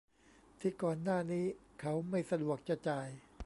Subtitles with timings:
[0.59, 1.45] ที่ก่อนหน้านี้
[1.81, 3.09] เขาไม่สะดวกจะจ่าย